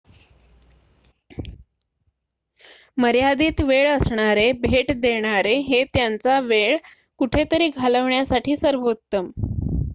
मर्यादित 2.97 3.61
वेळ 3.61 3.89
असणारे 3.89 4.51
भेट 4.61 4.91
देणारे 5.01 5.53
हे 5.61 5.83
त्यांचा 5.93 6.39
वेळ 6.41 6.77
कुठेतरी 7.19 7.69
घालवण्यासाठी 7.69 8.57
सर्वोत्तम 8.57 9.29